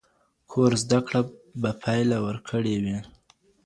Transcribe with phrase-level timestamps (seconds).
[0.51, 1.21] کور زده کړه
[1.61, 2.99] به پایله ورکړې وي.